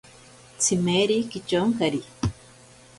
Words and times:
Tsimeri 0.59 1.17
kityonkari. 1.31 2.01